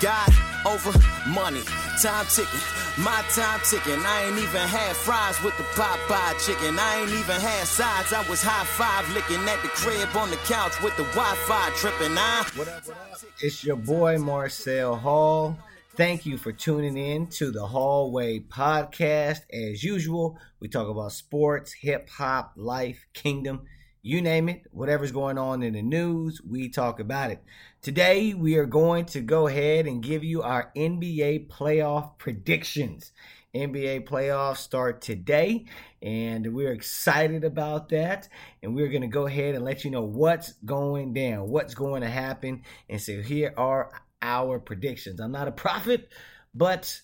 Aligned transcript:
God 0.00 0.32
over 0.64 0.92
money, 1.28 1.60
time 2.00 2.24
ticking, 2.30 2.60
my 2.96 3.22
time 3.34 3.60
ticking. 3.68 4.00
I 4.00 4.24
ain't 4.24 4.38
even 4.38 4.66
had 4.66 4.96
fries 4.96 5.42
with 5.42 5.54
the 5.58 5.64
Popeye 5.64 6.46
chicken. 6.46 6.78
I 6.78 7.00
ain't 7.02 7.10
even 7.10 7.38
had 7.38 7.66
sides. 7.66 8.14
I 8.14 8.26
was 8.28 8.42
high 8.42 8.64
five 8.64 9.06
licking 9.14 9.46
at 9.46 9.60
the 9.62 9.68
crib 9.68 10.08
on 10.16 10.30
the 10.30 10.36
couch 10.36 10.72
with 10.82 10.96
the 10.96 11.04
Wi-Fi 11.04 11.70
tripping. 11.76 12.16
I 12.16 12.46
what 12.56 12.68
up, 12.68 12.86
what 12.86 12.96
up? 12.96 13.18
It's 13.42 13.62
your 13.62 13.76
boy 13.76 14.16
Marcel 14.16 14.96
Hall. 14.96 15.58
Thank 15.96 16.24
you 16.24 16.38
for 16.38 16.52
tuning 16.52 16.96
in 16.96 17.26
to 17.32 17.50
the 17.50 17.66
Hallway 17.66 18.40
Podcast. 18.40 19.40
As 19.52 19.84
usual, 19.84 20.38
we 20.60 20.68
talk 20.68 20.88
about 20.88 21.12
sports, 21.12 21.74
hip 21.74 22.08
hop, 22.08 22.52
life, 22.56 23.04
kingdom, 23.12 23.66
you 24.02 24.22
name 24.22 24.48
it, 24.48 24.62
whatever's 24.70 25.12
going 25.12 25.36
on 25.36 25.62
in 25.62 25.74
the 25.74 25.82
news, 25.82 26.40
we 26.48 26.70
talk 26.70 27.00
about 27.00 27.30
it. 27.30 27.42
Today, 27.82 28.34
we 28.34 28.56
are 28.58 28.66
going 28.66 29.06
to 29.06 29.22
go 29.22 29.46
ahead 29.46 29.86
and 29.86 30.02
give 30.02 30.22
you 30.22 30.42
our 30.42 30.70
NBA 30.76 31.48
playoff 31.48 32.18
predictions. 32.18 33.12
NBA 33.54 34.06
playoffs 34.06 34.58
start 34.58 35.00
today, 35.00 35.64
and 36.02 36.52
we're 36.52 36.72
excited 36.72 37.42
about 37.42 37.88
that. 37.88 38.28
And 38.62 38.74
we're 38.74 38.90
going 38.90 39.00
to 39.00 39.08
go 39.08 39.24
ahead 39.24 39.54
and 39.54 39.64
let 39.64 39.82
you 39.82 39.90
know 39.90 40.02
what's 40.02 40.52
going 40.66 41.14
down, 41.14 41.48
what's 41.48 41.72
going 41.72 42.02
to 42.02 42.10
happen. 42.10 42.64
And 42.90 43.00
so, 43.00 43.22
here 43.22 43.54
are 43.56 43.90
our 44.20 44.58
predictions. 44.58 45.18
I'm 45.18 45.32
not 45.32 45.48
a 45.48 45.52
prophet, 45.52 46.10
but 46.54 47.00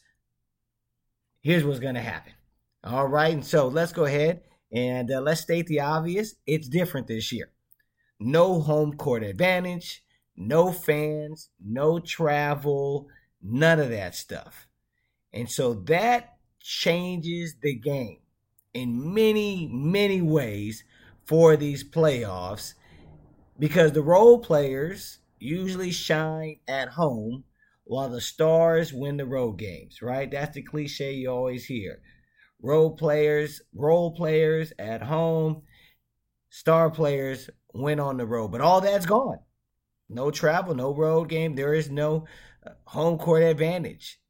here's 1.41 1.65
what's 1.65 1.80
going 1.80 1.95
to 1.95 2.02
happen. 2.02 2.35
All 2.85 3.09
right. 3.09 3.33
And 3.33 3.47
so, 3.47 3.69
let's 3.69 3.93
go 3.93 4.05
ahead 4.05 4.43
and 4.71 5.11
uh, 5.11 5.23
let's 5.23 5.41
state 5.41 5.69
the 5.69 5.80
obvious 5.80 6.35
it's 6.47 6.69
different 6.69 7.07
this 7.07 7.33
year. 7.33 7.51
No 8.21 8.61
home 8.61 8.93
court 8.93 9.23
advantage, 9.23 10.02
no 10.37 10.73
fans, 10.73 11.51
no 11.65 11.99
travel, 11.99 13.09
none 13.43 13.81
of 13.81 13.91
that 13.91 14.15
stuff. 14.15 14.67
And 15.33 15.51
so 15.51 15.75
that 15.75 16.37
changes 16.60 17.57
the 17.63 17.74
game 17.74 18.19
in 18.75 19.15
many, 19.15 19.69
many 19.73 20.21
ways 20.21 20.85
for 21.25 21.57
these 21.57 21.88
playoffs 21.88 22.75
because 23.59 23.93
the 23.93 24.02
role 24.02 24.38
players 24.38 25.19
usually 25.38 25.91
shine 25.91 26.57
at 26.69 26.88
home 26.91 27.45
while 27.85 28.09
the 28.09 28.21
stars 28.21 28.93
win 28.93 29.16
the 29.16 29.27
road 29.27 29.59
games, 29.59 30.03
right? 30.03 30.30
That's 30.30 30.55
the 30.55 30.63
cliche 30.63 31.13
you 31.13 31.30
always 31.30 31.65
hear 31.66 32.01
role 32.63 32.97
players, 32.97 33.60
role 33.75 34.13
players 34.13 34.73
at 34.79 35.03
home, 35.03 35.63
star 36.51 36.91
players 36.91 37.51
went 37.73 38.01
on 38.01 38.16
the 38.16 38.27
road. 38.27 38.49
But 38.49 38.60
all 38.60 38.80
that's 38.80 39.07
gone. 39.07 39.38
No 40.09 40.30
travel, 40.30 40.74
no 40.74 40.95
road 40.95 41.29
game. 41.29 41.54
There 41.54 41.74
is 41.74 41.90
no 41.90 42.26
uh, 42.65 42.71
home 42.85 43.18
court 43.18 43.43
advantage. 43.43 44.21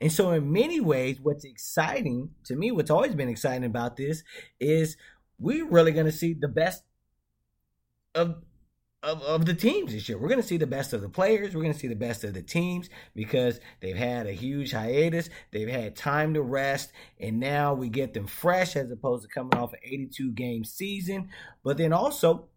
And 0.00 0.10
so, 0.10 0.32
in 0.32 0.52
many 0.52 0.80
ways, 0.80 1.20
what's 1.20 1.44
exciting 1.44 2.30
to 2.44 2.56
me, 2.56 2.72
what's 2.72 2.90
always 2.90 3.14
been 3.14 3.28
exciting 3.28 3.64
about 3.64 3.96
this, 3.96 4.24
is 4.58 4.96
we're 5.38 5.68
really 5.68 5.92
going 5.92 6.06
to 6.06 6.12
see 6.12 6.34
the 6.34 6.48
best 6.48 6.82
of 8.14 8.42
of, 9.02 9.20
of 9.22 9.46
the 9.46 9.54
teams 9.54 9.92
this 9.92 10.08
year. 10.08 10.16
We're 10.16 10.28
going 10.28 10.40
to 10.40 10.46
see 10.46 10.58
the 10.58 10.66
best 10.66 10.92
of 10.92 11.02
the 11.02 11.08
players. 11.08 11.54
We're 11.54 11.62
going 11.62 11.74
to 11.74 11.78
see 11.78 11.88
the 11.88 11.96
best 11.96 12.22
of 12.24 12.34
the 12.34 12.42
teams 12.42 12.88
because 13.14 13.58
they've 13.80 13.96
had 13.96 14.26
a 14.26 14.32
huge 14.32 14.72
hiatus. 14.72 15.28
They've 15.50 15.68
had 15.68 15.96
time 15.96 16.34
to 16.34 16.42
rest, 16.42 16.92
and 17.18 17.40
now 17.40 17.74
we 17.74 17.88
get 17.88 18.14
them 18.14 18.26
fresh 18.26 18.76
as 18.76 18.90
opposed 18.90 19.22
to 19.24 19.28
coming 19.28 19.58
off 19.58 19.72
an 19.72 19.80
82 19.82 20.32
game 20.32 20.64
season. 20.64 21.30
But 21.64 21.78
then 21.78 21.92
also, 21.92 22.48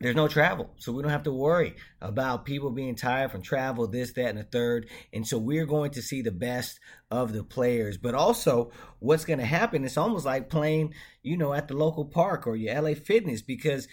there's 0.00 0.14
no 0.14 0.28
travel. 0.28 0.70
So 0.76 0.92
we 0.92 1.02
don't 1.02 1.10
have 1.10 1.24
to 1.24 1.32
worry 1.32 1.74
about 2.00 2.44
people 2.44 2.70
being 2.70 2.94
tired 2.94 3.32
from 3.32 3.42
travel, 3.42 3.88
this, 3.88 4.12
that, 4.12 4.28
and 4.28 4.38
the 4.38 4.44
third. 4.44 4.88
And 5.12 5.26
so 5.26 5.38
we're 5.38 5.66
going 5.66 5.90
to 5.92 6.02
see 6.02 6.22
the 6.22 6.30
best 6.30 6.78
of 7.10 7.32
the 7.32 7.42
players. 7.42 7.98
But 7.98 8.14
also, 8.14 8.70
what's 9.00 9.24
going 9.24 9.40
to 9.40 9.44
happen, 9.44 9.84
it's 9.84 9.96
almost 9.96 10.24
like 10.24 10.50
playing, 10.50 10.94
you 11.22 11.36
know, 11.36 11.52
at 11.52 11.66
the 11.66 11.74
local 11.74 12.04
park 12.04 12.46
or 12.46 12.54
your 12.54 12.80
LA 12.80 12.94
Fitness 12.94 13.42
because 13.42 13.88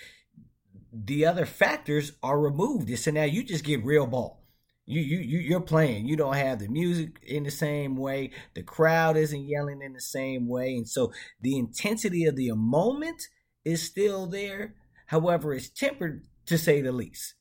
the 0.94 1.26
other 1.26 1.46
factors 1.46 2.14
are 2.22 2.40
removed. 2.40 2.98
So 3.00 3.12
now 3.12 3.24
you 3.24 3.44
just 3.44 3.64
get 3.64 3.84
real 3.84 4.06
ball. 4.06 4.44
You 4.88 5.02
you 5.02 5.18
you 5.18 5.40
you're 5.40 5.62
playing. 5.62 6.08
You 6.08 6.16
don't 6.16 6.36
have 6.36 6.60
the 6.60 6.68
music 6.68 7.20
in 7.24 7.42
the 7.42 7.50
same 7.50 7.96
way. 7.96 8.30
The 8.54 8.62
crowd 8.62 9.18
isn't 9.18 9.48
yelling 9.48 9.82
in 9.82 9.94
the 9.94 10.00
same 10.00 10.48
way, 10.48 10.76
and 10.76 10.88
so 10.88 11.12
the 11.42 11.58
intensity 11.58 12.26
of 12.26 12.36
the 12.36 12.52
moment 12.52 13.24
is 13.66 13.82
still 13.82 14.28
there. 14.28 14.76
However, 15.08 15.54
it's 15.54 15.70
tempered 15.70 16.26
to 16.46 16.58
say 16.58 16.82
the 16.82 16.92
least, 16.92 17.36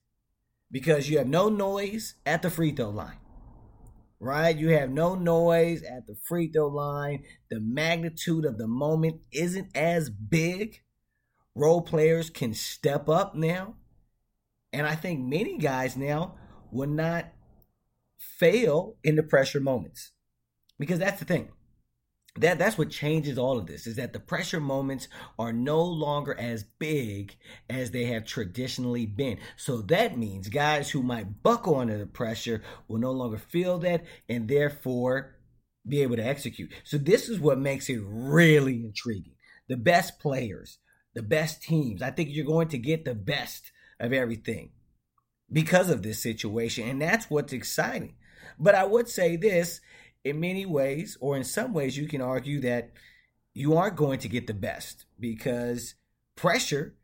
because 0.70 1.08
you 1.08 1.18
have 1.18 1.28
no 1.28 1.48
noise 1.48 2.14
at 2.24 2.42
the 2.42 2.50
free 2.50 2.72
throw 2.72 2.90
line. 2.90 3.18
Right? 4.20 4.56
You 4.56 4.70
have 4.70 4.90
no 4.90 5.14
noise 5.14 5.82
at 5.82 6.06
the 6.06 6.16
free 6.22 6.50
throw 6.50 6.68
line. 6.68 7.24
The 7.50 7.60
magnitude 7.60 8.46
of 8.46 8.56
the 8.56 8.68
moment 8.68 9.20
isn't 9.32 9.76
as 9.76 10.08
big 10.08 10.80
role 11.54 11.82
players 11.82 12.30
can 12.30 12.54
step 12.54 13.08
up 13.08 13.34
now. 13.34 13.74
And 14.72 14.86
I 14.86 14.94
think 14.94 15.20
many 15.20 15.58
guys 15.58 15.96
now 15.96 16.36
will 16.72 16.88
not 16.88 17.32
fail 18.18 18.96
in 19.04 19.16
the 19.16 19.22
pressure 19.22 19.60
moments. 19.60 20.12
Because 20.78 20.98
that's 20.98 21.18
the 21.18 21.26
thing. 21.26 21.50
That 22.36 22.58
that's 22.58 22.76
what 22.76 22.90
changes 22.90 23.38
all 23.38 23.58
of 23.58 23.66
this 23.66 23.86
is 23.86 23.94
that 23.96 24.12
the 24.12 24.18
pressure 24.18 24.58
moments 24.58 25.06
are 25.38 25.52
no 25.52 25.80
longer 25.80 26.34
as 26.38 26.64
big 26.64 27.36
as 27.70 27.92
they 27.92 28.06
have 28.06 28.24
traditionally 28.24 29.06
been. 29.06 29.38
So 29.56 29.82
that 29.82 30.18
means 30.18 30.48
guys 30.48 30.90
who 30.90 31.02
might 31.02 31.44
buckle 31.44 31.76
under 31.76 31.96
the 31.96 32.06
pressure 32.06 32.62
will 32.88 32.98
no 32.98 33.12
longer 33.12 33.38
feel 33.38 33.78
that 33.80 34.04
and 34.28 34.48
therefore 34.48 35.36
be 35.86 36.02
able 36.02 36.16
to 36.16 36.26
execute. 36.26 36.72
So 36.82 36.98
this 36.98 37.28
is 37.28 37.38
what 37.38 37.58
makes 37.58 37.88
it 37.88 38.00
really 38.04 38.82
intriguing. 38.84 39.34
The 39.68 39.76
best 39.76 40.18
players, 40.18 40.78
the 41.14 41.22
best 41.22 41.62
teams. 41.62 42.02
I 42.02 42.10
think 42.10 42.30
you're 42.32 42.46
going 42.46 42.68
to 42.68 42.78
get 42.78 43.04
the 43.04 43.14
best 43.14 43.70
of 44.00 44.12
everything 44.12 44.70
because 45.52 45.88
of 45.88 46.02
this 46.02 46.20
situation. 46.20 46.88
And 46.88 47.00
that's 47.00 47.30
what's 47.30 47.52
exciting. 47.52 48.16
But 48.58 48.74
I 48.74 48.84
would 48.84 49.08
say 49.08 49.36
this 49.36 49.80
in 50.24 50.40
many 50.40 50.64
ways, 50.64 51.16
or 51.20 51.36
in 51.36 51.44
some 51.44 51.72
ways, 51.72 51.96
you 51.96 52.08
can 52.08 52.22
argue 52.22 52.60
that 52.60 52.90
you 53.52 53.76
aren't 53.76 53.96
going 53.96 54.18
to 54.20 54.28
get 54.28 54.46
the 54.46 54.54
best 54.54 55.04
because 55.20 55.94
pressure 56.34 56.94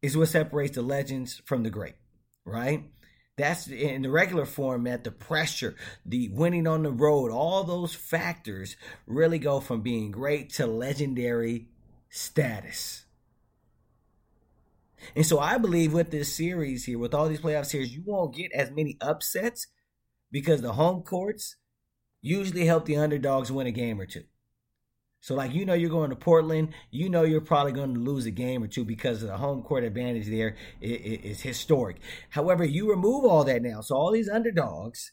is 0.00 0.16
what 0.16 0.28
separates 0.28 0.76
the 0.76 0.82
legends 0.82 1.42
from 1.44 1.62
the 1.62 1.70
great, 1.70 1.96
right? 2.44 2.84
That's 3.36 3.66
in 3.66 4.02
the 4.02 4.10
regular 4.10 4.46
format, 4.46 5.02
the 5.02 5.10
pressure, 5.10 5.74
the 6.06 6.28
winning 6.28 6.68
on 6.68 6.84
the 6.84 6.92
road, 6.92 7.32
all 7.32 7.64
those 7.64 7.94
factors 7.94 8.76
really 9.06 9.40
go 9.40 9.58
from 9.58 9.80
being 9.80 10.12
great 10.12 10.50
to 10.54 10.66
legendary 10.66 11.68
status. 12.10 13.06
And 15.16 15.26
so 15.26 15.38
I 15.40 15.58
believe 15.58 15.92
with 15.92 16.10
this 16.10 16.34
series 16.34 16.84
here, 16.84 16.98
with 16.98 17.12
all 17.12 17.28
these 17.28 17.40
playoff 17.40 17.66
series, 17.66 17.94
you 17.94 18.02
won't 18.06 18.36
get 18.36 18.52
as 18.52 18.70
many 18.70 18.96
upsets 19.00 19.66
because 20.30 20.62
the 20.62 20.72
home 20.72 21.02
courts 21.02 21.56
usually 22.20 22.66
help 22.66 22.86
the 22.86 22.96
underdogs 22.96 23.52
win 23.52 23.66
a 23.66 23.70
game 23.70 24.00
or 24.00 24.06
two. 24.06 24.24
So, 25.20 25.34
like, 25.34 25.54
you 25.54 25.64
know, 25.64 25.72
you're 25.72 25.88
going 25.88 26.10
to 26.10 26.16
Portland, 26.16 26.74
you 26.90 27.08
know, 27.08 27.22
you're 27.22 27.40
probably 27.40 27.72
going 27.72 27.94
to 27.94 28.00
lose 28.00 28.26
a 28.26 28.30
game 28.30 28.62
or 28.62 28.66
two 28.66 28.84
because 28.84 29.22
the 29.22 29.38
home 29.38 29.62
court 29.62 29.82
advantage 29.82 30.26
there 30.26 30.56
is 30.82 31.40
historic. 31.40 31.96
However, 32.28 32.62
you 32.62 32.90
remove 32.90 33.24
all 33.24 33.42
that 33.44 33.62
now. 33.62 33.80
So, 33.80 33.96
all 33.96 34.12
these 34.12 34.28
underdogs, 34.28 35.12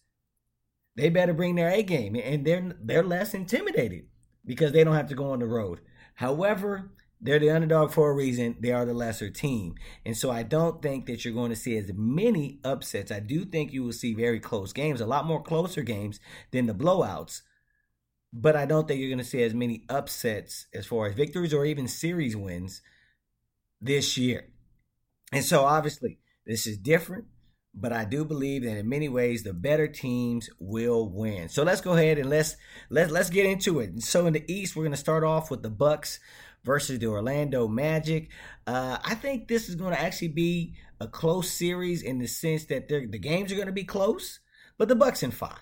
they 0.98 1.10
better 1.10 1.34
bring 1.34 1.56
their 1.56 1.70
A 1.70 1.82
game 1.82 2.18
and 2.18 2.46
they're, 2.46 2.76
they're 2.82 3.04
less 3.04 3.34
intimidated 3.34 4.08
because 4.46 4.74
they 4.74 4.84
don't 4.84 4.96
have 4.96 5.08
to 5.08 5.16
go 5.16 5.32
on 5.32 5.40
the 5.40 5.46
road. 5.46 5.80
However, 6.16 6.92
they're 7.22 7.40
the 7.40 7.52
underdog 7.52 7.92
for 7.92 8.10
a 8.10 8.14
reason. 8.14 8.56
They 8.60 8.72
are 8.72 8.86
the 8.86 8.94
lesser 8.94 9.30
team. 9.30 9.76
And 10.06 10.18
so 10.18 10.32
I 10.32 10.42
don't 10.44 10.82
think 10.82 11.06
that 11.06 11.24
you're 11.24 11.34
going 11.34 11.52
to 11.52 11.56
see 11.56 11.78
as 11.78 11.92
many 11.94 12.60
upsets. 12.64 13.12
I 13.12 13.20
do 13.20 13.46
think 13.46 13.72
you 13.72 13.84
will 13.84 13.94
see 13.94 14.14
very 14.14 14.40
close 14.40 14.74
games, 14.74 15.02
a 15.02 15.06
lot 15.06 15.28
more 15.28 15.44
closer 15.44 15.84
games 15.84 16.20
than 16.52 16.66
the 16.66 16.74
blowouts. 16.74 17.42
But 18.34 18.56
I 18.56 18.66
don't 18.66 18.88
think 18.88 19.00
you're 19.00 19.10
going 19.10 19.20
to 19.20 19.24
see 19.24 19.44
as 19.44 19.54
many 19.54 19.84
upsets 19.88 20.66
as 20.74 20.88
far 20.88 21.06
as 21.06 21.14
victories 21.14 21.54
or 21.54 21.66
even 21.66 21.88
series 21.88 22.36
wins 22.36 22.82
this 23.80 24.18
year. 24.18 24.48
And 25.32 25.46
so 25.46 25.64
obviously, 25.64 26.20
this 26.46 26.66
is 26.66 26.78
different, 26.78 27.26
but 27.74 27.94
I 27.94 28.06
do 28.06 28.26
believe 28.26 28.64
that 28.64 28.78
in 28.78 28.90
many 28.90 29.08
ways 29.08 29.44
the 29.44 29.54
better 29.54 29.88
teams 29.88 30.50
will 30.60 31.10
win. 31.10 31.50
So 31.50 31.64
let's 31.64 31.82
go 31.82 31.94
ahead 31.94 32.18
and 32.18 32.30
let's 32.30 32.58
let's 32.90 33.12
let's 33.12 33.30
get 33.30 33.46
into 33.46 33.80
it. 33.80 34.02
So 34.04 34.28
in 34.28 34.34
the 34.34 34.52
East, 34.52 34.76
we're 34.76 34.84
going 34.84 34.92
to 34.92 34.98
start 34.98 35.24
off 35.24 35.50
with 35.50 35.64
the 35.64 35.70
Bucks 35.70 36.20
versus 36.64 37.00
the 37.00 37.08
Orlando 37.08 37.68
Magic. 37.68 38.30
Uh, 38.68 38.98
I 39.04 39.16
think 39.16 39.48
this 39.48 39.70
is 39.70 39.76
going 39.76 39.94
to 39.94 40.02
actually 40.02 40.30
be 40.30 40.76
a 41.00 41.08
close 41.08 41.50
series 41.50 42.04
in 42.04 42.20
the 42.20 42.28
sense 42.28 42.66
that 42.66 42.88
the 42.90 43.06
games 43.18 43.52
are 43.52 43.56
going 43.56 43.68
to 43.68 43.74
be 43.74 43.84
close, 43.84 44.40
but 44.78 44.88
the 44.88 44.96
Bucks 44.96 45.24
in 45.24 45.32
five. 45.32 45.58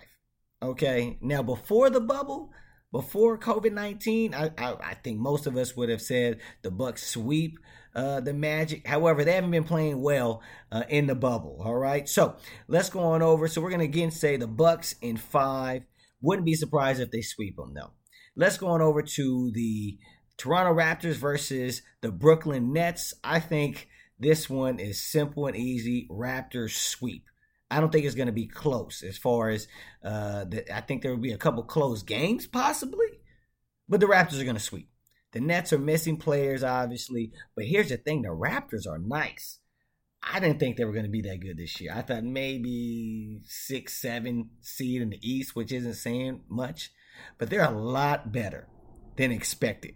Okay, 0.62 1.18
now 1.22 1.42
before 1.42 1.90
the 1.90 2.02
bubble, 2.02 2.52
before 2.92 3.38
COVID 3.38 3.74
nineteen, 3.74 4.34
I, 4.34 4.52
I, 4.58 4.76
I 4.82 4.94
think 4.96 5.20
most 5.20 5.48
of 5.48 5.56
us 5.56 5.76
would 5.76 5.90
have 5.90 6.02
said 6.02 6.40
the 6.62 6.72
Bucks 6.72 7.06
sweep 7.06 7.60
uh, 7.96 8.20
the 8.20 8.34
Magic. 8.34 8.88
However, 8.88 9.24
they 9.24 9.34
haven't 9.34 9.52
been 9.52 9.64
playing 9.64 10.02
well 10.02 10.42
uh, 10.72 10.84
in 10.90 11.08
the 11.08 11.16
bubble. 11.16 11.62
All 11.64 11.76
right, 11.76 12.08
so 12.08 12.36
let's 12.68 12.90
go 12.90 13.00
on 13.00 13.22
over. 13.22 13.48
So 13.48 13.62
we're 13.62 13.72
gonna 13.72 13.84
again 13.84 14.12
say 14.12 14.38
the 14.38 14.48
Bucks 14.48 14.96
in 15.02 15.18
five. 15.18 15.84
Wouldn't 16.22 16.46
be 16.46 16.56
surprised 16.56 17.00
if 17.00 17.12
they 17.12 17.22
sweep 17.22 17.56
them 17.56 17.74
though. 17.74 17.92
Let's 18.36 18.58
go 18.58 18.68
on 18.68 18.82
over 18.82 19.02
to 19.02 19.52
the 19.54 19.98
Toronto 20.38 20.74
Raptors 20.74 21.16
versus 21.16 21.82
the 22.02 22.12
Brooklyn 22.12 22.72
Nets. 22.72 23.14
I 23.24 23.40
think 23.40 23.88
this 24.18 24.50
one 24.50 24.80
is 24.80 25.02
simple 25.02 25.48
and 25.48 25.56
easy. 25.56 26.08
Raptors 26.10 26.72
sweep. 26.72 27.26
I 27.72 27.80
don't 27.80 27.92
think 27.92 28.06
it's 28.06 28.16
going 28.16 28.28
to 28.28 28.34
be 28.34 28.48
close 28.48 29.04
as 29.04 29.18
far 29.18 29.50
as 29.50 29.68
uh, 30.04 30.46
the, 30.46 30.76
I 30.76 30.82
think 30.82 31.02
there 31.02 31.12
will 31.12 31.22
be 31.22 31.34
a 31.34 31.38
couple 31.38 31.64
close 31.64 32.04
games 32.04 32.48
possibly, 32.48 33.08
but 33.88 34.00
the 34.00 34.08
Raptors 34.08 34.42
are 34.42 34.46
going 34.46 34.56
to 34.56 34.62
sweep. 34.62 34.90
The 35.32 35.40
Nets 35.40 35.72
are 35.74 35.80
missing 35.80 36.18
players, 36.18 36.64
obviously, 36.64 37.32
but 37.56 37.66
here's 37.66 37.90
the 37.90 37.98
thing: 37.98 38.24
the 38.24 38.30
Raptors 38.30 38.88
are 38.88 38.98
nice. 38.98 39.60
I 40.22 40.40
didn't 40.40 40.60
think 40.60 40.76
they 40.76 40.86
were 40.86 40.94
going 40.94 41.06
to 41.06 41.12
be 41.12 41.22
that 41.22 41.40
good 41.40 41.58
this 41.58 41.80
year. 41.80 41.94
I 41.96 42.02
thought 42.02 42.24
maybe 42.24 43.42
six, 43.46 44.02
seven 44.02 44.50
seed 44.62 45.02
in 45.02 45.12
the 45.12 45.20
East, 45.22 45.56
which 45.56 45.72
isn't 45.72 45.94
saying 45.94 46.42
much, 46.50 46.92
but 47.38 47.50
they're 47.50 47.64
a 47.64 47.72
lot 47.72 48.32
better 48.32 48.68
than 49.16 49.32
expected. 49.32 49.96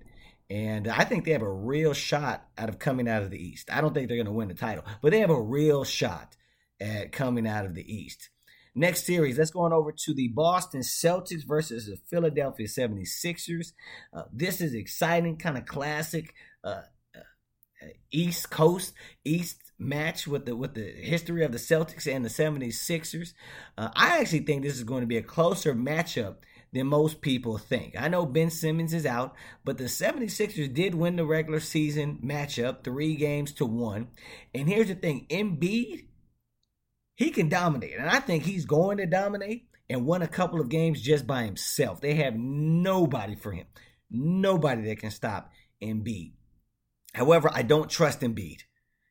And 0.50 0.88
I 0.88 1.04
think 1.04 1.26
they 1.26 1.32
have 1.32 1.42
a 1.42 1.52
real 1.52 1.94
shot 1.94 2.48
out 2.58 2.70
of 2.70 2.80
coming 2.80 3.08
out 3.08 3.24
of 3.24 3.32
the 3.32 3.44
East. 3.44 3.70
I 3.72 3.82
don't 3.82 3.94
think 3.94 4.08
they're 4.08 4.18
going 4.18 4.28
to 4.28 4.32
win 4.32 4.50
the 4.50 4.54
title, 4.54 4.86
but 5.02 5.12
they 5.12 5.20
have 5.20 5.30
a 5.30 5.42
real 5.42 5.84
shot 5.84 6.38
at 6.84 7.12
coming 7.12 7.48
out 7.48 7.66
of 7.66 7.76
the 7.76 7.94
East. 7.94 8.30
Next 8.76 9.06
series, 9.06 9.38
let's 9.38 9.52
go 9.52 9.62
on 9.62 9.74
over 9.74 9.92
to 9.92 10.14
the 10.14 10.30
Boston 10.30 10.82
Celtics 10.82 11.46
versus 11.46 11.86
the 11.86 11.98
Philadelphia 12.10 12.68
76ers. 12.68 13.74
Uh, 14.12 14.24
this 14.34 14.62
is 14.62 14.74
exciting, 14.74 15.38
kind 15.38 15.58
of 15.58 15.66
classic 15.66 16.34
uh, 16.64 16.82
uh, 17.16 17.88
East 18.12 18.50
Coast, 18.50 18.94
East 19.24 19.72
match 19.78 20.28
with 20.28 20.46
the 20.46 20.56
with 20.56 20.74
the 20.74 20.92
history 20.92 21.44
of 21.44 21.52
the 21.52 21.60
Celtics 21.60 22.12
and 22.12 22.26
the 22.26 22.30
76ers. 22.30 23.34
Uh, 23.78 23.90
I 23.96 24.20
actually 24.20 24.40
think 24.40 24.64
this 24.64 24.78
is 24.78 24.84
going 24.84 25.02
to 25.02 25.08
be 25.08 25.18
a 25.18 25.24
closer 25.24 25.76
matchup 25.76 26.38
than 26.72 26.88
most 26.88 27.22
people 27.22 27.60
think. 27.60 27.94
I 27.96 28.08
know 28.08 28.26
Ben 28.26 28.50
Simmons 28.50 28.96
is 28.96 29.06
out, 29.06 29.36
but 29.64 29.78
the 29.78 29.84
76ers 29.84 30.74
did 30.74 30.96
win 30.96 31.16
the 31.16 31.26
regular 31.26 31.60
season 31.60 32.18
matchup 32.26 32.84
3 32.84 33.16
games 33.18 33.52
to 33.54 33.68
1. 33.68 34.08
And 34.56 34.68
here's 34.68 34.88
the 34.88 34.96
thing, 34.96 35.28
Embiid 35.30 36.06
he 37.16 37.30
can 37.30 37.50
dominate. 37.50 37.98
And 37.98 38.10
I 38.10 38.20
think 38.20 38.44
he's 38.44 38.66
going 38.66 38.98
to 38.98 39.06
dominate 39.06 39.68
and 39.90 40.06
won 40.06 40.22
a 40.22 40.28
couple 40.28 40.60
of 40.60 40.70
games 40.70 41.02
just 41.02 41.28
by 41.28 41.44
himself. 41.44 42.02
They 42.02 42.16
have 42.16 42.36
nobody 42.36 43.36
for 43.36 43.52
him. 43.52 43.68
Nobody 44.10 44.84
that 44.84 45.00
can 45.00 45.12
stop 45.12 45.52
Embiid. 45.82 46.34
However, 47.14 47.50
I 47.54 47.62
don't 47.62 47.90
trust 47.90 48.22
Embiid 48.22 48.62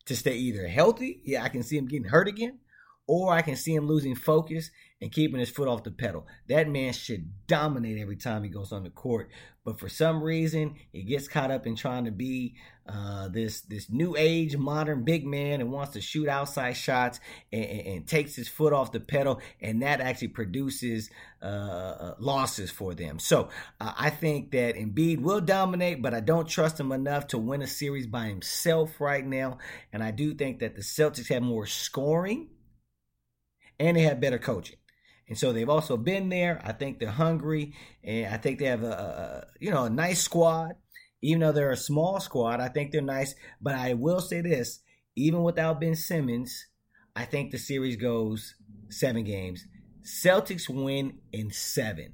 to 0.06 0.16
stay 0.16 0.34
either 0.34 0.66
healthy. 0.66 1.20
Yeah, 1.24 1.44
I 1.44 1.48
can 1.48 1.62
see 1.62 1.76
him 1.76 1.86
getting 1.86 2.08
hurt 2.08 2.28
again, 2.28 2.58
or 3.06 3.32
I 3.32 3.42
can 3.42 3.56
see 3.56 3.74
him 3.74 3.86
losing 3.86 4.14
focus 4.14 4.70
and 5.02 5.10
keeping 5.10 5.40
his 5.40 5.50
foot 5.50 5.66
off 5.66 5.82
the 5.82 5.90
pedal. 5.90 6.28
That 6.48 6.68
man 6.68 6.92
should 6.92 7.32
dominate 7.48 7.98
every 7.98 8.14
time 8.14 8.44
he 8.44 8.48
goes 8.48 8.70
on 8.70 8.84
the 8.84 8.90
court. 8.90 9.30
But 9.64 9.80
for 9.80 9.88
some 9.88 10.22
reason, 10.22 10.76
he 10.92 11.02
gets 11.02 11.26
caught 11.26 11.50
up 11.50 11.66
in 11.66 11.74
trying 11.74 12.04
to 12.04 12.12
be 12.12 12.54
uh, 12.88 13.28
this 13.28 13.62
this 13.62 13.90
new 13.90 14.16
age 14.16 14.56
modern 14.56 15.04
big 15.04 15.24
man 15.26 15.60
and 15.60 15.72
wants 15.72 15.92
to 15.92 16.00
shoot 16.00 16.28
outside 16.28 16.72
shots 16.72 17.18
and, 17.52 17.64
and, 17.64 17.86
and 17.86 18.06
takes 18.06 18.36
his 18.36 18.48
foot 18.48 18.72
off 18.72 18.92
the 18.92 19.00
pedal, 19.00 19.40
and 19.60 19.82
that 19.82 20.00
actually 20.00 20.28
produces 20.28 21.10
uh, 21.42 21.46
uh 21.46 22.14
losses 22.18 22.70
for 22.70 22.94
them. 22.94 23.18
So 23.18 23.48
uh, 23.80 23.92
I 23.96 24.10
think 24.10 24.52
that 24.52 24.76
Embiid 24.76 25.20
will 25.20 25.40
dominate, 25.40 26.00
but 26.00 26.14
I 26.14 26.20
don't 26.20 26.48
trust 26.48 26.78
him 26.78 26.92
enough 26.92 27.26
to 27.28 27.38
win 27.38 27.62
a 27.62 27.66
series 27.66 28.06
by 28.06 28.26
himself 28.26 29.00
right 29.00 29.26
now. 29.26 29.58
And 29.92 30.02
I 30.02 30.12
do 30.12 30.34
think 30.34 30.60
that 30.60 30.76
the 30.76 30.82
Celtics 30.82 31.28
have 31.28 31.42
more 31.42 31.66
scoring 31.66 32.50
and 33.78 33.96
they 33.96 34.02
have 34.02 34.20
better 34.20 34.38
coaching. 34.38 34.76
And 35.32 35.38
so 35.38 35.50
they've 35.50 35.66
also 35.66 35.96
been 35.96 36.28
there. 36.28 36.60
I 36.62 36.72
think 36.72 36.98
they're 36.98 37.08
hungry, 37.08 37.72
and 38.04 38.34
I 38.34 38.36
think 38.36 38.58
they 38.58 38.66
have 38.66 38.82
a, 38.82 38.90
a 38.90 39.46
you 39.64 39.70
know 39.70 39.84
a 39.84 39.88
nice 39.88 40.20
squad. 40.20 40.72
Even 41.22 41.40
though 41.40 41.52
they're 41.52 41.70
a 41.70 41.76
small 41.76 42.20
squad, 42.20 42.60
I 42.60 42.68
think 42.68 42.92
they're 42.92 43.00
nice. 43.00 43.34
But 43.58 43.74
I 43.74 43.94
will 43.94 44.20
say 44.20 44.42
this: 44.42 44.80
even 45.16 45.42
without 45.42 45.80
Ben 45.80 45.94
Simmons, 45.94 46.66
I 47.16 47.24
think 47.24 47.50
the 47.50 47.56
series 47.56 47.96
goes 47.96 48.56
seven 48.90 49.24
games. 49.24 49.64
Celtics 50.04 50.68
win 50.68 51.20
in 51.32 51.50
seven. 51.50 52.12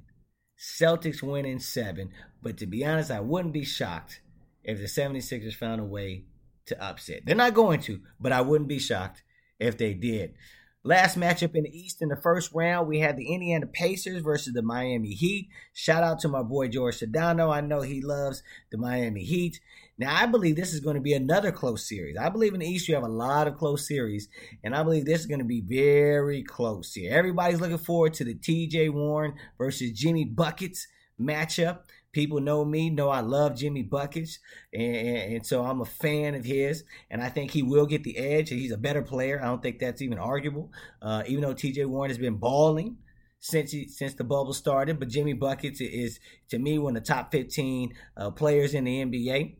Celtics 0.57 1.21
win 1.21 1.45
in 1.45 1.59
seven. 1.59 2.11
But 2.41 2.57
to 2.59 2.67
be 2.67 2.85
honest, 2.85 3.11
I 3.11 3.19
wouldn't 3.19 3.53
be 3.53 3.65
shocked 3.65 4.21
if 4.63 4.77
the 4.77 4.85
76ers 4.85 5.55
found 5.55 5.81
a 5.81 5.83
way 5.83 6.23
to 6.67 6.81
upset. 6.81 7.23
They're 7.25 7.35
not 7.35 7.53
going 7.53 7.81
to, 7.81 7.99
but 8.17 8.31
I 8.31 8.39
wouldn't 8.39 8.69
be 8.69 8.79
shocked 8.79 9.23
if 9.59 9.77
they 9.77 9.93
did. 9.93 10.35
Last 10.83 11.19
matchup 11.19 11.55
in 11.55 11.63
the 11.63 11.77
East 11.77 12.01
in 12.01 12.07
the 12.07 12.15
first 12.15 12.53
round, 12.53 12.87
we 12.87 12.99
had 12.99 13.17
the 13.17 13.33
Indiana 13.33 13.67
Pacers 13.67 14.21
versus 14.21 14.53
the 14.53 14.61
Miami 14.61 15.09
Heat. 15.09 15.49
Shout 15.73 16.03
out 16.03 16.19
to 16.19 16.29
my 16.29 16.41
boy 16.41 16.69
George 16.69 16.99
Sedano. 16.99 17.53
I 17.53 17.59
know 17.59 17.81
he 17.81 18.01
loves 18.01 18.43
the 18.71 18.77
Miami 18.77 19.25
Heat. 19.25 19.59
Now, 19.97 20.15
I 20.15 20.25
believe 20.25 20.55
this 20.55 20.73
is 20.73 20.79
going 20.79 20.95
to 20.95 21.01
be 21.01 21.11
another 21.11 21.51
close 21.51 21.85
series. 21.85 22.15
I 22.15 22.29
believe 22.29 22.53
in 22.53 22.61
the 22.61 22.65
East 22.65 22.87
you 22.87 22.95
have 22.95 23.03
a 23.03 23.09
lot 23.09 23.45
of 23.45 23.57
close 23.57 23.85
series, 23.85 24.29
and 24.63 24.73
I 24.73 24.81
believe 24.83 25.03
this 25.03 25.19
is 25.19 25.25
going 25.25 25.39
to 25.39 25.45
be 25.45 25.59
very 25.59 26.43
close 26.43 26.93
here. 26.93 27.13
Everybody's 27.13 27.59
looking 27.59 27.77
forward 27.77 28.13
to 28.13 28.23
the 28.23 28.35
TJ 28.35 28.93
Warren 28.93 29.33
versus 29.57 29.91
Jimmy 29.91 30.23
Buckets 30.23 30.87
matchup. 31.19 31.79
People 32.11 32.39
know 32.39 32.65
me, 32.65 32.89
know 32.89 33.09
I 33.09 33.19
love 33.19 33.55
Jimmy 33.55 33.83
Buckets, 33.83 34.39
and, 34.73 34.95
and, 34.95 35.45
so 35.45 35.63
I'm 35.63 35.81
a 35.81 35.85
fan 35.85 36.33
of 36.33 36.43
his. 36.43 36.83
And 37.11 37.21
I 37.21 37.29
think 37.29 37.51
he 37.51 37.61
will 37.61 37.85
get 37.85 38.03
the 38.03 38.17
edge. 38.17 38.49
He's 38.49 38.71
a 38.71 38.77
better 38.77 39.03
player. 39.03 39.39
I 39.39 39.45
don't 39.45 39.61
think 39.61 39.79
that's 39.79 40.01
even 40.01 40.17
arguable. 40.17 40.71
Uh, 41.01 41.23
even 41.27 41.43
though 41.43 41.53
T.J. 41.53 41.85
Warren 41.85 42.09
has 42.09 42.17
been 42.17 42.37
balling 42.37 42.97
since 43.39 43.71
he, 43.71 43.87
since 43.87 44.15
the 44.15 44.23
bubble 44.23 44.53
started, 44.53 44.99
but 44.99 45.09
Jimmy 45.09 45.33
Buckets 45.33 45.81
is 45.81 46.19
to 46.49 46.57
me 46.57 46.79
one 46.79 46.97
of 46.97 47.03
the 47.03 47.07
top 47.07 47.31
15 47.31 47.93
uh, 48.17 48.31
players 48.31 48.73
in 48.73 48.85
the 48.85 49.05
NBA. 49.05 49.55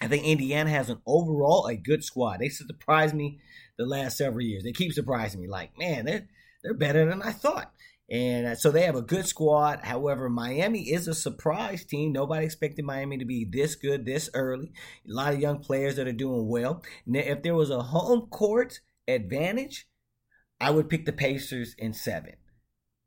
I 0.00 0.06
think 0.06 0.24
Indiana 0.24 0.70
has 0.70 0.90
an 0.90 1.00
overall 1.06 1.66
a 1.66 1.76
good 1.76 2.04
squad. 2.04 2.38
They 2.40 2.48
surprised 2.48 3.14
me 3.14 3.40
the 3.78 3.86
last 3.86 4.16
several 4.16 4.42
years. 4.42 4.62
They 4.62 4.72
keep 4.72 4.92
surprising 4.92 5.40
me. 5.40 5.48
Like 5.48 5.76
man, 5.78 6.04
they're 6.04 6.28
they're 6.62 6.74
better 6.74 7.08
than 7.08 7.22
I 7.22 7.32
thought. 7.32 7.72
And 8.10 8.46
uh, 8.46 8.54
so 8.54 8.70
they 8.70 8.82
have 8.82 8.96
a 8.96 9.02
good 9.02 9.26
squad. 9.26 9.80
However, 9.84 10.30
Miami 10.30 10.90
is 10.90 11.08
a 11.08 11.14
surprise 11.14 11.84
team. 11.84 12.12
Nobody 12.12 12.46
expected 12.46 12.84
Miami 12.84 13.18
to 13.18 13.26
be 13.26 13.44
this 13.44 13.74
good 13.74 14.06
this 14.06 14.30
early. 14.32 14.72
A 15.06 15.12
lot 15.12 15.34
of 15.34 15.40
young 15.40 15.58
players 15.58 15.96
that 15.96 16.08
are 16.08 16.12
doing 16.12 16.48
well. 16.48 16.82
Now, 17.06 17.20
if 17.20 17.42
there 17.42 17.54
was 17.54 17.70
a 17.70 17.82
home 17.82 18.28
court 18.28 18.80
advantage, 19.06 19.86
I 20.60 20.70
would 20.70 20.88
pick 20.88 21.04
the 21.04 21.12
Pacers 21.12 21.74
in 21.76 21.92
seven. 21.92 22.34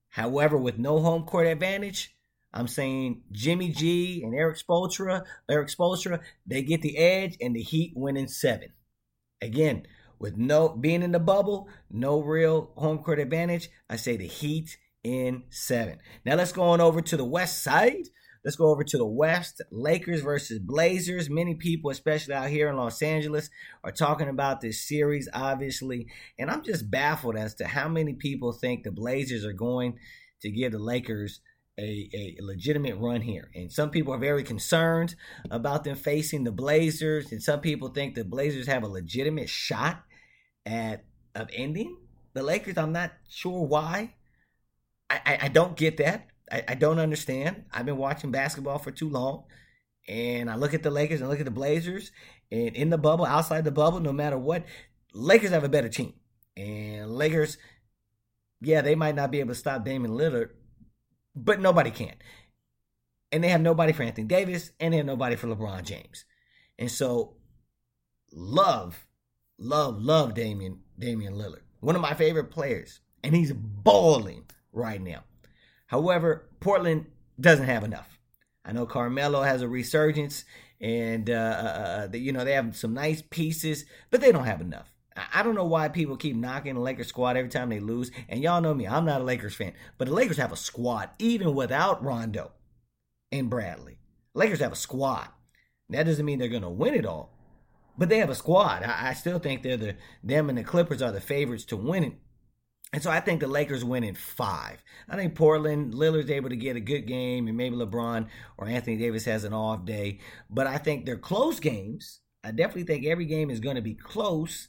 However, 0.10 0.58
with 0.58 0.78
no 0.78 1.00
home 1.00 1.24
court 1.24 1.48
advantage, 1.48 2.16
I'm 2.54 2.68
saying 2.68 3.24
Jimmy 3.32 3.70
G 3.70 4.22
and 4.24 4.36
Erik 4.36 4.58
Spoelstra, 4.58 5.24
Erik 5.50 5.70
Spoelstra, 5.70 6.20
they 6.46 6.62
get 6.62 6.82
the 6.82 6.98
edge 6.98 7.38
and 7.42 7.56
the 7.56 7.62
Heat 7.62 7.94
win 7.96 8.18
in 8.18 8.28
seven. 8.28 8.74
Again, 9.42 9.88
with 10.20 10.38
no 10.38 10.70
being 10.70 11.02
in 11.02 11.14
the 11.14 11.20
bubble, 11.20 11.70
no 11.90 12.22
real 12.22 12.72
home 12.76 13.00
court 13.00 13.20
advantage, 13.20 13.70
I 13.90 13.96
say 13.96 14.18
the 14.18 14.28
Heat 14.28 14.78
in 15.04 15.44
seven. 15.50 16.00
Now 16.26 16.36
let's 16.36 16.52
go 16.52 16.64
on 16.64 16.82
over 16.82 17.02
to 17.02 17.18
the 17.18 17.26
west 17.26 17.64
side. 17.64 18.08
Let's 18.44 18.58
go 18.58 18.70
over 18.72 18.84
to 18.84 18.98
the 18.98 19.06
West. 19.06 19.62
Lakers 19.72 20.22
versus 20.22 20.58
Blazers. 20.58 21.30
Many 21.30 21.54
people, 21.54 21.92
especially 21.92 22.34
out 22.34 22.50
here 22.50 22.70
in 22.70 22.76
Los 22.76 23.02
Angeles, 23.02 23.52
are 23.84 23.92
talking 23.92 24.30
about 24.30 24.62
this 24.62 24.88
series, 24.88 25.30
obviously. 25.32 26.08
And 26.40 26.50
I'm 26.50 26.64
just 26.64 26.90
baffled 26.90 27.36
as 27.36 27.54
to 27.56 27.68
how 27.68 27.88
many 27.88 28.14
people 28.14 28.52
think 28.52 28.84
the 28.84 28.92
Blazers 28.92 29.46
are 29.46 29.54
going 29.54 30.00
to 30.42 30.50
give 30.50 30.72
the 30.72 30.80
Lakers 30.80 31.40
a, 31.80 32.10
a 32.14 32.38
legitimate 32.42 32.98
run 32.98 33.22
here. 33.22 33.52
And 33.54 33.72
some 33.72 33.92
people 33.92 34.14
are 34.14 34.20
very 34.20 34.44
concerned 34.44 35.16
about 35.52 35.84
them 35.84 35.96
facing 35.96 36.44
the 36.44 36.52
Blazers. 36.52 37.32
And 37.32 37.44
some 37.44 37.60
people 37.60 37.90
think 37.90 38.16
the 38.16 38.26
Blazers 38.26 38.66
have 38.66 38.82
a 38.84 38.88
legitimate 38.88 39.50
shot 39.50 40.04
at 40.66 41.06
of 41.36 41.48
ending 41.54 41.96
the 42.34 42.42
Lakers. 42.42 42.78
I'm 42.78 42.92
not 42.92 43.12
sure 43.30 43.66
why. 43.66 44.16
I, 45.26 45.40
I, 45.44 45.48
don't 45.48 45.76
get 45.76 45.98
that. 45.98 46.28
I, 46.52 46.64
I 46.70 46.76
don't 46.76 47.00
understand. 47.00 47.66
I've 47.74 47.86
been 47.86 47.98
watching 47.98 48.32
basketball 48.32 48.78
for 48.78 48.92
too 48.92 49.10
long. 49.10 49.46
And 50.08 50.50
I 50.50 50.56
look 50.56 50.74
at 50.74 50.84
the 50.84 50.92
Lakers 50.92 51.22
and 51.22 51.30
look 51.30 51.40
at 51.40 51.46
the 51.46 51.52
Blazers. 51.52 52.12
And 52.52 52.76
in 52.76 52.90
the 52.90 52.98
bubble, 52.98 53.26
outside 53.26 53.64
the 53.64 53.72
bubble, 53.72 54.00
no 54.00 54.14
matter 54.14 54.38
what, 54.38 54.66
Lakers 55.14 55.52
have 55.52 55.64
a 55.64 55.70
better 55.70 55.90
team. 55.90 56.14
And 56.58 57.12
Lakers, 57.12 57.58
yeah, 58.62 58.82
they 58.82 58.96
might 58.96 59.16
not 59.16 59.32
be 59.32 59.40
able 59.40 59.54
to 59.54 59.60
stop 59.60 59.86
Damian 59.86 60.14
Lillard, 60.14 60.50
but 61.36 61.60
nobody 61.60 61.92
can. 61.92 62.16
And 63.32 63.44
they 63.44 63.50
have 63.50 63.62
nobody 63.62 63.94
for 63.94 64.04
Anthony 64.04 64.28
Davis, 64.28 64.72
and 64.80 64.94
they 64.94 64.98
have 64.98 65.06
nobody 65.06 65.36
for 65.36 65.48
LeBron 65.48 65.84
James. 65.84 66.26
And 66.78 66.92
so, 66.92 67.36
love, 68.34 69.06
love, 69.58 70.02
love 70.02 70.34
Damian, 70.34 70.82
Damian 71.00 71.36
Lillard. 71.36 71.62
One 71.80 71.96
of 71.96 72.02
my 72.02 72.14
favorite 72.14 72.52
players. 72.52 73.00
And 73.24 73.36
he's 73.36 73.54
balling 73.54 74.46
right 74.72 75.02
now. 75.02 75.24
However, 75.88 76.48
Portland 76.60 77.08
doesn't 77.40 77.66
have 77.66 77.84
enough. 77.84 78.20
I 78.64 78.72
know 78.72 78.86
Carmelo 78.86 79.42
has 79.42 79.62
a 79.62 79.68
resurgence, 79.68 80.46
and 80.80 81.30
uh, 81.30 81.34
uh, 81.34 82.08
uh 82.14 82.18
you 82.18 82.32
know 82.32 82.46
they 82.46 82.54
have 82.54 82.76
some 82.76 82.94
nice 82.94 83.22
pieces, 83.22 83.86
but 84.10 84.22
they 84.22 84.32
don't 84.32 84.46
have 84.46 84.62
enough. 84.62 84.92
I 85.34 85.44
don't 85.44 85.56
know 85.56 85.66
why 85.66 85.90
people 85.90 86.16
keep 86.16 86.36
knocking 86.36 86.76
the 86.76 86.80
Lakers 86.80 87.08
squad 87.08 87.36
every 87.36 87.50
time 87.50 87.70
they 87.70 87.80
lose. 87.80 88.12
And 88.30 88.42
y'all 88.42 88.62
know 88.62 88.74
me, 88.74 88.88
I'm 88.88 89.06
not 89.06 89.22
a 89.22 89.26
Lakers 89.26 89.56
fan, 89.56 89.74
but 89.98 90.08
the 90.08 90.14
Lakers 90.14 90.38
have 90.38 90.54
a 90.54 90.58
squad 90.58 91.10
even 91.20 91.54
without 91.54 92.04
Rondo 92.04 92.52
and 93.32 93.50
Bradley. 93.50 93.98
Lakers 94.34 94.60
have 94.60 94.72
a 94.72 94.78
squad. 94.78 95.28
That 95.90 96.04
doesn't 96.04 96.26
mean 96.26 96.40
they're 96.40 96.48
going 96.48 96.62
to 96.62 96.70
win 96.70 96.94
it 96.94 97.06
all, 97.06 97.38
but 97.98 98.08
they 98.08 98.20
have 98.20 98.30
a 98.30 98.36
squad. 98.36 98.84
I, 98.84 99.10
I 99.10 99.14
still 99.14 99.40
think 99.40 99.64
they're 99.64 99.76
the 99.76 99.96
them 100.24 100.48
and 100.48 100.58
the 100.58 100.64
Clippers 100.64 101.02
are 101.02 101.12
the 101.12 101.20
favorites 101.20 101.66
to 101.66 101.78
win 101.78 102.04
it. 102.06 102.14
And 102.94 103.02
so 103.02 103.10
I 103.10 103.22
think 103.22 103.40
the 103.40 103.48
Lakers 103.48 103.86
win 103.86 104.04
in 104.04 104.16
five. 104.16 104.84
I 105.08 105.16
think 105.16 105.34
Portland, 105.36 105.94
Lillard's 105.94 106.30
able 106.30 106.50
to 106.50 106.58
get 106.58 106.76
a 106.76 106.82
good 106.82 107.08
game, 107.08 107.48
and 107.48 107.56
maybe 107.56 107.76
LeBron 107.76 108.28
or 108.58 108.68
Anthony 108.68 108.98
Davis 108.98 109.26
has 109.26 109.46
an 109.46 109.54
off 109.54 109.86
day. 109.86 110.20
But 110.50 110.68
I 110.68 110.78
think 110.78 111.06
they're 111.06 111.18
close 111.18 111.60
games. 111.60 112.20
I 112.44 112.52
definitely 112.52 112.84
think 112.84 113.06
every 113.06 113.26
game 113.26 113.50
is 113.50 113.62
going 113.62 113.78
to 113.78 113.82
be 113.82 113.94
close. 113.94 114.68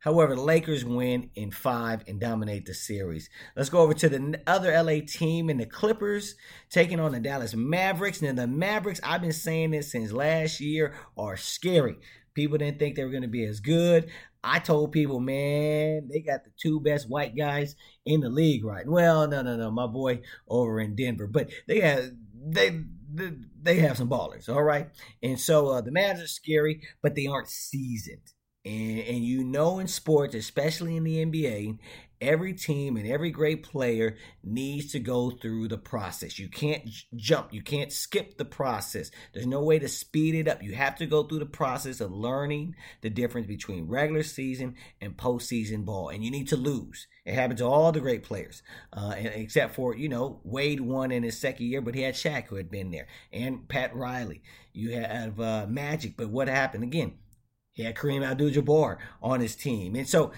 However, 0.00 0.34
the 0.34 0.42
Lakers 0.42 0.84
win 0.84 1.30
in 1.36 1.52
five 1.52 2.02
and 2.08 2.18
dominate 2.18 2.66
the 2.66 2.74
series. 2.74 3.30
Let's 3.54 3.68
go 3.68 3.78
over 3.78 3.94
to 3.94 4.08
the 4.08 4.40
other 4.48 4.72
LA 4.82 4.98
team 5.06 5.48
and 5.48 5.60
the 5.60 5.66
Clippers 5.66 6.34
taking 6.68 6.98
on 6.98 7.12
the 7.12 7.20
Dallas 7.20 7.54
Mavericks. 7.54 8.20
Now, 8.20 8.32
the 8.32 8.48
Mavericks, 8.48 9.00
I've 9.04 9.20
been 9.20 9.32
saying 9.32 9.70
this 9.70 9.92
since 9.92 10.10
last 10.10 10.58
year, 10.58 10.96
are 11.16 11.36
scary. 11.36 11.94
People 12.34 12.58
didn't 12.58 12.80
think 12.80 12.96
they 12.96 13.04
were 13.04 13.10
going 13.10 13.22
to 13.22 13.28
be 13.28 13.44
as 13.44 13.60
good. 13.60 14.10
I 14.44 14.58
told 14.58 14.92
people, 14.92 15.20
man, 15.20 16.08
they 16.08 16.20
got 16.20 16.44
the 16.44 16.50
two 16.60 16.80
best 16.80 17.08
white 17.08 17.36
guys 17.36 17.76
in 18.04 18.20
the 18.20 18.28
league, 18.28 18.64
right? 18.64 18.86
Well, 18.86 19.28
no, 19.28 19.42
no, 19.42 19.56
no, 19.56 19.70
my 19.70 19.86
boy 19.86 20.22
over 20.48 20.80
in 20.80 20.96
Denver, 20.96 21.26
but 21.26 21.50
they 21.68 21.80
have 21.80 22.10
they 22.44 22.80
they 23.62 23.76
have 23.76 23.96
some 23.96 24.08
ballers, 24.08 24.48
all 24.48 24.62
right. 24.62 24.88
And 25.22 25.38
so 25.38 25.68
uh, 25.68 25.80
the 25.80 25.90
Mavs 25.90 26.22
are 26.22 26.26
scary, 26.26 26.82
but 27.02 27.14
they 27.14 27.26
aren't 27.26 27.48
seasoned. 27.48 28.32
And, 28.64 29.00
and 29.00 29.24
you 29.24 29.42
know, 29.42 29.78
in 29.78 29.88
sports, 29.88 30.34
especially 30.34 30.96
in 30.96 31.04
the 31.04 31.24
NBA, 31.24 31.78
every 32.22 32.54
team 32.54 32.96
and 32.96 33.06
every 33.06 33.30
great 33.30 33.64
player 33.64 34.16
needs 34.44 34.92
to 34.92 35.00
go 35.00 35.30
through 35.30 35.66
the 35.66 35.76
process. 35.76 36.38
You 36.38 36.48
can't 36.48 36.86
j- 36.86 37.06
jump, 37.16 37.52
you 37.52 37.62
can't 37.62 37.92
skip 37.92 38.38
the 38.38 38.44
process. 38.44 39.10
There's 39.34 39.46
no 39.46 39.62
way 39.62 39.80
to 39.80 39.88
speed 39.88 40.36
it 40.36 40.48
up. 40.48 40.62
You 40.62 40.74
have 40.74 40.94
to 40.96 41.06
go 41.06 41.24
through 41.24 41.40
the 41.40 41.46
process 41.46 42.00
of 42.00 42.12
learning 42.12 42.76
the 43.00 43.10
difference 43.10 43.48
between 43.48 43.88
regular 43.88 44.22
season 44.22 44.76
and 45.00 45.16
postseason 45.16 45.84
ball. 45.84 46.08
And 46.08 46.24
you 46.24 46.30
need 46.30 46.48
to 46.48 46.56
lose. 46.56 47.08
It 47.24 47.34
happened 47.34 47.58
to 47.58 47.66
all 47.66 47.90
the 47.90 48.00
great 48.00 48.22
players, 48.22 48.62
uh, 48.92 49.14
except 49.16 49.74
for, 49.74 49.96
you 49.96 50.08
know, 50.08 50.40
Wade 50.44 50.80
won 50.80 51.10
in 51.10 51.24
his 51.24 51.38
second 51.38 51.66
year, 51.66 51.80
but 51.80 51.96
he 51.96 52.02
had 52.02 52.14
Shaq 52.14 52.46
who 52.46 52.56
had 52.56 52.70
been 52.70 52.92
there, 52.92 53.08
and 53.32 53.68
Pat 53.68 53.94
Riley. 53.94 54.42
You 54.72 54.92
have 54.92 55.38
uh, 55.38 55.66
Magic, 55.68 56.16
but 56.16 56.30
what 56.30 56.48
happened 56.48 56.84
again? 56.84 57.14
He 57.72 57.84
had 57.84 57.94
Kareem 57.94 58.24
Abdul-Jabbar 58.24 58.98
on 59.22 59.40
his 59.40 59.56
team, 59.56 59.94
and 59.96 60.08
so 60.08 60.32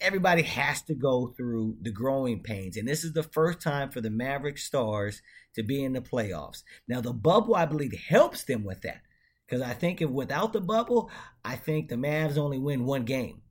everybody 0.00 0.42
has 0.42 0.82
to 0.82 0.94
go 0.94 1.28
through 1.36 1.76
the 1.80 1.90
growing 1.90 2.42
pains. 2.42 2.76
And 2.76 2.86
this 2.86 3.04
is 3.04 3.14
the 3.14 3.22
first 3.22 3.60
time 3.60 3.90
for 3.90 4.00
the 4.00 4.10
Maverick 4.10 4.58
Stars 4.58 5.22
to 5.54 5.62
be 5.62 5.82
in 5.82 5.94
the 5.94 6.00
playoffs. 6.00 6.62
Now, 6.86 7.00
the 7.00 7.12
bubble, 7.12 7.54
I 7.54 7.64
believe, 7.64 7.92
helps 8.08 8.44
them 8.44 8.64
with 8.64 8.82
that. 8.82 9.00
Because 9.46 9.62
I 9.62 9.72
think 9.72 10.02
if 10.02 10.10
without 10.10 10.52
the 10.52 10.60
bubble, 10.60 11.10
I 11.44 11.56
think 11.56 11.88
the 11.88 11.96
Mavs 11.96 12.36
only 12.36 12.58
win 12.58 12.84
one 12.84 13.04
game. 13.04 13.42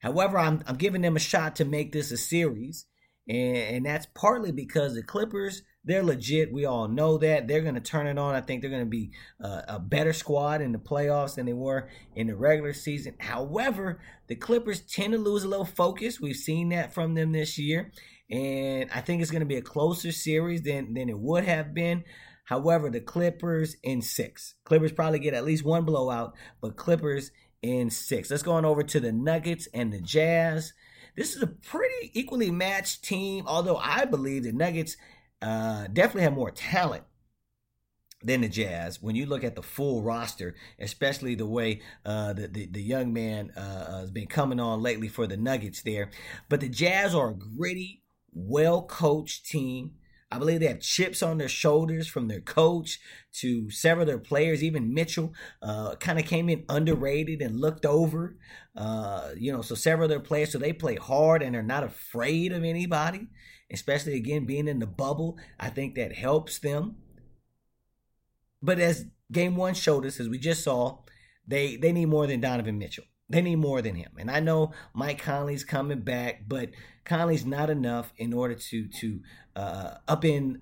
However, 0.00 0.38
I'm, 0.38 0.62
I'm 0.66 0.76
giving 0.76 1.02
them 1.02 1.16
a 1.16 1.20
shot 1.20 1.56
to 1.56 1.64
make 1.64 1.92
this 1.92 2.10
a 2.10 2.16
series. 2.16 2.86
And, 3.28 3.56
and 3.56 3.86
that's 3.86 4.06
partly 4.14 4.52
because 4.52 4.94
the 4.94 5.02
Clippers 5.02 5.62
they're 5.84 6.02
legit. 6.02 6.52
We 6.52 6.64
all 6.64 6.88
know 6.88 7.18
that. 7.18 7.48
They're 7.48 7.62
going 7.62 7.74
to 7.74 7.80
turn 7.80 8.06
it 8.06 8.18
on. 8.18 8.34
I 8.34 8.40
think 8.40 8.60
they're 8.60 8.70
going 8.70 8.84
to 8.84 8.90
be 8.90 9.10
uh, 9.42 9.62
a 9.68 9.78
better 9.80 10.12
squad 10.12 10.60
in 10.60 10.72
the 10.72 10.78
playoffs 10.78 11.34
than 11.34 11.46
they 11.46 11.52
were 11.52 11.88
in 12.14 12.28
the 12.28 12.36
regular 12.36 12.72
season. 12.72 13.14
However, 13.18 14.00
the 14.28 14.36
Clippers 14.36 14.80
tend 14.80 15.12
to 15.12 15.18
lose 15.18 15.44
a 15.44 15.48
little 15.48 15.64
focus. 15.64 16.20
We've 16.20 16.36
seen 16.36 16.68
that 16.68 16.94
from 16.94 17.14
them 17.14 17.32
this 17.32 17.58
year. 17.58 17.90
And 18.30 18.88
I 18.94 19.00
think 19.00 19.20
it's 19.20 19.30
going 19.30 19.40
to 19.40 19.46
be 19.46 19.56
a 19.56 19.62
closer 19.62 20.12
series 20.12 20.62
than, 20.62 20.94
than 20.94 21.08
it 21.08 21.18
would 21.18 21.44
have 21.44 21.74
been. 21.74 22.04
However, 22.44 22.88
the 22.88 23.00
Clippers 23.00 23.76
in 23.82 24.02
six. 24.02 24.54
Clippers 24.64 24.92
probably 24.92 25.18
get 25.18 25.34
at 25.34 25.44
least 25.44 25.64
one 25.64 25.84
blowout, 25.84 26.34
but 26.60 26.76
Clippers 26.76 27.30
in 27.60 27.90
six. 27.90 28.30
Let's 28.30 28.42
go 28.42 28.52
on 28.52 28.64
over 28.64 28.82
to 28.82 29.00
the 29.00 29.12
Nuggets 29.12 29.68
and 29.74 29.92
the 29.92 30.00
Jazz. 30.00 30.72
This 31.16 31.36
is 31.36 31.42
a 31.42 31.46
pretty 31.46 32.10
equally 32.14 32.50
matched 32.50 33.04
team, 33.04 33.44
although 33.46 33.76
I 33.76 34.06
believe 34.06 34.44
the 34.44 34.52
Nuggets 34.52 34.96
uh, 35.42 35.88
definitely 35.92 36.22
have 36.22 36.34
more 36.34 36.50
talent 36.50 37.04
than 38.24 38.42
the 38.42 38.48
Jazz 38.48 39.02
when 39.02 39.16
you 39.16 39.26
look 39.26 39.44
at 39.44 39.56
the 39.56 39.62
full 39.62 40.02
roster, 40.02 40.54
especially 40.78 41.34
the 41.34 41.46
way 41.46 41.80
uh, 42.06 42.32
the, 42.32 42.48
the, 42.48 42.66
the 42.66 42.82
young 42.82 43.12
man 43.12 43.52
uh, 43.56 43.60
uh, 43.60 44.00
has 44.00 44.10
been 44.10 44.28
coming 44.28 44.60
on 44.60 44.80
lately 44.80 45.08
for 45.08 45.26
the 45.26 45.36
Nuggets 45.36 45.82
there. 45.82 46.10
But 46.48 46.60
the 46.60 46.68
Jazz 46.68 47.14
are 47.14 47.30
a 47.30 47.34
gritty, 47.34 48.02
well 48.32 48.82
coached 48.82 49.46
team. 49.46 49.92
I 50.30 50.38
believe 50.38 50.60
they 50.60 50.68
have 50.68 50.80
chips 50.80 51.22
on 51.22 51.36
their 51.36 51.48
shoulders 51.48 52.08
from 52.08 52.28
their 52.28 52.40
coach 52.40 52.98
to 53.40 53.68
several 53.70 54.02
of 54.02 54.08
their 54.08 54.18
players. 54.18 54.62
Even 54.62 54.94
Mitchell 54.94 55.34
uh, 55.60 55.96
kind 55.96 56.18
of 56.18 56.24
came 56.24 56.48
in 56.48 56.64
underrated 56.70 57.42
and 57.42 57.60
looked 57.60 57.84
over. 57.84 58.38
Uh, 58.74 59.32
you 59.36 59.52
know, 59.52 59.60
so 59.60 59.74
several 59.74 60.06
of 60.06 60.10
their 60.10 60.20
players, 60.20 60.52
so 60.52 60.58
they 60.58 60.72
play 60.72 60.94
hard 60.94 61.42
and 61.42 61.54
they're 61.54 61.62
not 61.62 61.82
afraid 61.82 62.52
of 62.52 62.64
anybody 62.64 63.28
especially 63.72 64.14
again 64.14 64.44
being 64.44 64.68
in 64.68 64.78
the 64.78 64.86
bubble. 64.86 65.38
I 65.58 65.68
think 65.70 65.94
that 65.94 66.14
helps 66.14 66.58
them. 66.58 66.96
But 68.62 68.78
as 68.78 69.06
game 69.30 69.56
one 69.56 69.74
showed 69.74 70.06
us, 70.06 70.20
as 70.20 70.28
we 70.28 70.38
just 70.38 70.62
saw, 70.62 70.98
they 71.46 71.76
they 71.76 71.92
need 71.92 72.06
more 72.06 72.26
than 72.26 72.40
Donovan 72.40 72.78
Mitchell. 72.78 73.04
They 73.28 73.40
need 73.40 73.56
more 73.56 73.80
than 73.80 73.94
him. 73.94 74.12
And 74.18 74.30
I 74.30 74.40
know 74.40 74.72
Mike 74.94 75.22
Conley's 75.22 75.64
coming 75.64 76.00
back, 76.00 76.42
but 76.46 76.70
Conley's 77.04 77.46
not 77.46 77.70
enough 77.70 78.12
in 78.16 78.32
order 78.32 78.54
to 78.54 78.88
to 78.88 79.20
uh, 79.56 79.94
up 80.06 80.24
in 80.24 80.60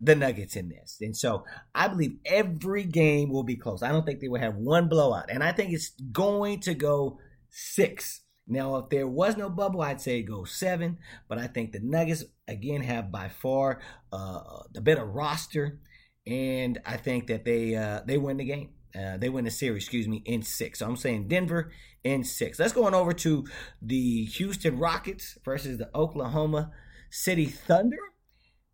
the 0.00 0.14
Nuggets 0.14 0.56
in 0.56 0.68
this. 0.68 0.98
And 1.00 1.16
so 1.16 1.44
I 1.74 1.88
believe 1.88 2.18
every 2.24 2.84
game 2.84 3.30
will 3.30 3.42
be 3.42 3.56
close. 3.56 3.82
I 3.82 3.92
don't 3.92 4.06
think 4.06 4.20
they 4.20 4.28
will 4.28 4.40
have 4.40 4.56
one 4.56 4.88
blowout. 4.88 5.30
And 5.30 5.42
I 5.42 5.52
think 5.52 5.72
it's 5.72 5.90
going 6.12 6.60
to 6.60 6.74
go 6.74 7.18
six 7.50 8.22
now, 8.50 8.76
if 8.76 8.88
there 8.90 9.06
was 9.06 9.36
no 9.36 9.48
bubble, 9.48 9.80
I'd 9.80 10.00
say 10.00 10.22
go 10.22 10.44
seven. 10.44 10.98
But 11.28 11.38
I 11.38 11.46
think 11.46 11.70
the 11.72 11.80
Nuggets 11.80 12.24
again 12.48 12.82
have 12.82 13.12
by 13.12 13.28
far 13.28 13.80
uh, 14.12 14.40
the 14.72 14.80
better 14.80 15.04
roster, 15.04 15.78
and 16.26 16.78
I 16.84 16.96
think 16.96 17.28
that 17.28 17.44
they 17.44 17.76
uh, 17.76 18.00
they 18.04 18.18
win 18.18 18.38
the 18.38 18.44
game. 18.44 18.70
Uh, 18.92 19.16
they 19.18 19.28
win 19.28 19.44
the 19.44 19.52
series, 19.52 19.84
excuse 19.84 20.08
me, 20.08 20.22
in 20.26 20.42
six. 20.42 20.80
So 20.80 20.86
I'm 20.86 20.96
saying 20.96 21.28
Denver 21.28 21.70
in 22.02 22.24
six. 22.24 22.58
Let's 22.58 22.72
go 22.72 22.86
on 22.86 22.94
over 22.94 23.12
to 23.12 23.46
the 23.80 24.24
Houston 24.24 24.80
Rockets 24.80 25.38
versus 25.44 25.78
the 25.78 25.88
Oklahoma 25.94 26.72
City 27.08 27.46
Thunder. 27.46 27.98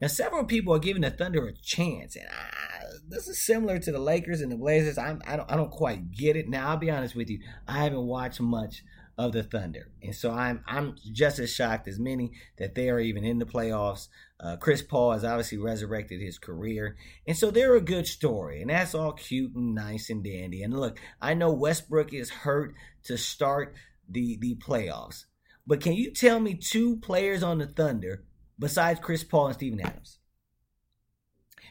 Now, 0.01 0.09
several 0.09 0.45
people 0.45 0.75
are 0.75 0.79
giving 0.79 1.03
the 1.03 1.11
Thunder 1.11 1.47
a 1.47 1.55
chance, 1.55 2.17
and 2.17 2.27
I, 2.29 2.85
this 3.09 3.29
is 3.29 3.45
similar 3.45 3.79
to 3.79 3.93
the 3.93 3.99
Lakers 3.99 4.41
and 4.41 4.53
the 4.53 4.57
Blazers. 4.57 4.99
I'm, 4.99 5.23
I 5.27 5.37
don't, 5.37 5.51
I 5.51 5.57
don't 5.57 5.71
quite 5.71 6.11
get 6.11 6.37
it. 6.37 6.49
Now, 6.49 6.71
I'll 6.71 6.77
be 6.77 6.91
honest 6.91 7.15
with 7.15 7.29
you, 7.29 7.41
I 7.69 7.85
haven't 7.85 8.07
watched 8.07 8.41
much 8.41 8.83
of 9.19 9.33
the 9.33 9.43
Thunder. 9.43 9.91
And 10.03 10.15
so 10.15 10.31
I'm 10.31 10.63
I'm 10.67 10.97
just 11.13 11.39
as 11.39 11.53
shocked 11.53 11.89
as 11.89 11.99
many 11.99 12.33
that 12.59 12.75
they 12.75 12.91
are 12.91 13.01
even 13.01 13.25
in 13.25 13.39
the 13.39 13.47
playoffs. 13.47 14.09
Uh, 14.39 14.57
Chris 14.57 14.83
Paul 14.83 15.13
has 15.13 15.25
obviously 15.25 15.59
resurrected 15.59 16.21
his 16.21 16.39
career. 16.39 16.97
And 17.27 17.37
so 17.37 17.51
they're 17.51 17.77
a 17.77 17.81
good 17.81 18.07
story. 18.07 18.61
And 18.61 18.71
that's 18.71 18.95
all 18.95 19.13
cute 19.13 19.55
and 19.55 19.75
nice 19.75 20.11
and 20.11 20.23
dandy. 20.23 20.63
And 20.63 20.79
look, 20.79 20.99
I 21.21 21.35
know 21.35 21.53
Westbrook 21.53 22.13
is 22.13 22.31
hurt 22.31 22.75
to 23.05 23.17
start 23.17 23.75
the, 24.09 24.37
the 24.41 24.57
playoffs. 24.57 25.25
But 25.67 25.81
can 25.81 25.95
you 25.95 26.13
tell 26.13 26.39
me 26.39 26.55
two 26.55 26.97
players 26.99 27.43
on 27.43 27.59
the 27.59 27.67
Thunder 27.67 28.25
besides 28.59 29.01
Chris 29.01 29.25
Paul 29.25 29.47
and 29.47 29.55
Steven 29.55 29.81
Adams? 29.81 30.19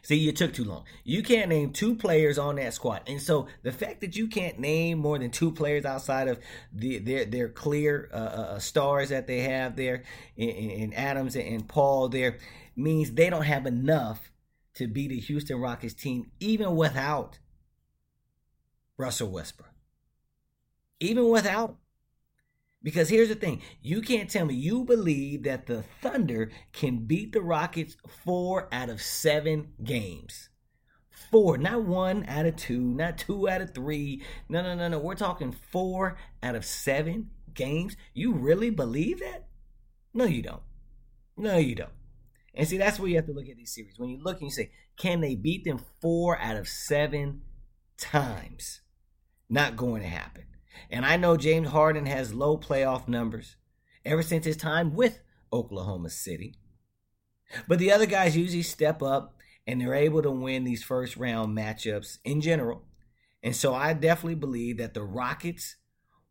See, 0.05 0.17
you 0.17 0.33
took 0.33 0.53
too 0.53 0.65
long. 0.65 0.83
You 1.03 1.23
can't 1.23 1.49
name 1.49 1.71
two 1.71 1.95
players 1.95 2.37
on 2.37 2.57
that 2.57 2.75
squad, 2.75 3.01
and 3.07 3.19
so 3.19 3.47
the 3.63 3.71
fact 3.71 4.01
that 4.01 4.15
you 4.15 4.27
can't 4.27 4.59
name 4.59 4.99
more 4.99 5.17
than 5.17 5.31
two 5.31 5.51
players 5.51 5.83
outside 5.83 6.27
of 6.27 6.37
the 6.71 6.99
their 6.99 7.25
their 7.25 7.49
clear 7.49 8.07
uh, 8.13 8.15
uh, 8.15 8.19
uh 8.19 8.59
stars 8.59 9.09
that 9.09 9.25
they 9.25 9.39
have 9.39 9.75
there 9.75 10.03
in, 10.37 10.49
in 10.49 10.93
Adams 10.93 11.35
and 11.35 11.67
Paul 11.67 12.09
there 12.09 12.37
means 12.75 13.13
they 13.13 13.31
don't 13.31 13.45
have 13.45 13.65
enough 13.65 14.31
to 14.75 14.85
beat 14.85 15.07
the 15.07 15.19
Houston 15.19 15.59
Rockets 15.59 15.95
team, 15.95 16.29
even 16.39 16.75
without 16.75 17.39
Russell 18.97 19.31
Westbrook. 19.31 19.73
Even 20.99 21.29
without 21.29 21.77
because 22.85 23.09
here's 23.09 23.29
the 23.29 23.35
thing 23.35 23.63
you 23.81 23.99
can't 23.99 24.29
tell 24.29 24.45
me 24.45 24.53
you 24.53 24.83
believe 24.83 25.41
that 25.43 25.65
the 25.65 25.83
Thunder 26.03 26.51
can 26.71 26.99
beat 26.99 27.33
the 27.33 27.41
Rockets 27.41 27.97
four 28.23 28.69
out 28.71 28.89
of 28.89 29.01
seven 29.01 29.69
games. 29.83 30.49
Four, 31.31 31.57
not 31.57 31.81
one 31.81 32.25
out 32.27 32.45
of 32.45 32.55
two, 32.55 32.79
not 32.79 33.17
two 33.17 33.49
out 33.49 33.61
of 33.61 33.73
three. 33.73 34.21
No, 34.47 34.61
no, 34.61 34.75
no, 34.75 34.87
no. 34.87 34.99
We're 34.99 35.15
talking 35.15 35.51
four 35.71 36.15
out 36.43 36.53
of 36.53 36.63
seven 36.63 37.31
games. 37.55 37.97
You 38.13 38.33
really 38.33 38.69
believe 38.69 39.19
that? 39.19 39.47
No, 40.13 40.25
you 40.25 40.43
don't. 40.43 40.61
No, 41.35 41.57
you 41.57 41.73
don't. 41.73 41.89
And 42.53 42.67
see, 42.67 42.77
that's 42.77 42.99
where 42.99 43.09
you 43.09 43.15
have 43.15 43.25
to 43.25 43.33
look 43.33 43.49
at 43.49 43.57
these 43.57 43.73
series. 43.73 43.97
When 43.97 44.11
you 44.11 44.19
look 44.21 44.41
and 44.41 44.49
you 44.49 44.51
say, 44.51 44.69
can 44.95 45.21
they 45.21 45.33
beat 45.33 45.65
them 45.65 45.81
four 46.01 46.39
out 46.39 46.55
of 46.55 46.67
seven 46.67 47.41
times? 47.97 48.81
Not 49.49 49.75
going 49.75 50.03
to 50.03 50.07
happen. 50.07 50.43
And 50.89 51.05
I 51.05 51.17
know 51.17 51.37
James 51.37 51.69
Harden 51.69 52.05
has 52.05 52.33
low 52.33 52.57
playoff 52.57 53.07
numbers 53.07 53.55
ever 54.03 54.21
since 54.21 54.45
his 54.45 54.57
time 54.57 54.93
with 54.93 55.21
Oklahoma 55.51 56.09
City. 56.09 56.55
But 57.67 57.79
the 57.79 57.91
other 57.91 58.05
guys 58.05 58.37
usually 58.37 58.63
step 58.63 59.01
up 59.01 59.35
and 59.67 59.81
they're 59.81 59.93
able 59.93 60.21
to 60.21 60.31
win 60.31 60.63
these 60.63 60.83
first 60.83 61.17
round 61.17 61.57
matchups 61.57 62.19
in 62.23 62.41
general. 62.41 62.83
And 63.43 63.55
so 63.55 63.73
I 63.73 63.93
definitely 63.93 64.35
believe 64.35 64.77
that 64.77 64.93
the 64.93 65.03
Rockets 65.03 65.75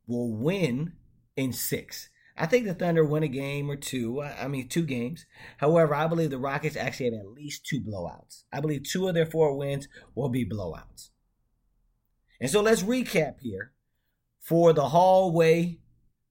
will 0.07 0.35
win 0.35 0.95
in 1.37 1.53
six. 1.53 2.11
I 2.37 2.47
think 2.47 2.67
the 2.67 2.75
Thunder 2.75 3.05
win 3.05 3.23
a 3.23 3.29
game 3.29 3.71
or 3.71 3.77
two. 3.77 4.21
I 4.21 4.49
mean, 4.49 4.69
two 4.69 4.85
games. 4.85 5.25
However, 5.59 5.95
I 5.95 6.09
believe 6.09 6.31
the 6.31 6.39
Rockets 6.39 6.77
actually 6.77 7.07
have 7.07 7.15
at 7.15 7.33
least 7.33 7.65
two 7.65 7.81
blowouts. 7.81 8.43
I 8.53 8.61
believe 8.61 8.83
two 8.83 9.07
of 9.07 9.15
their 9.15 9.27
four 9.27 9.57
wins 9.57 9.87
will 10.17 10.29
be 10.29 10.45
blowouts. 10.45 11.11
And 12.41 12.51
so 12.51 12.61
let's 12.61 12.83
recap 12.83 13.37
here 13.41 13.73
for 14.45 14.75
the 14.75 14.91
hallway 14.91 15.79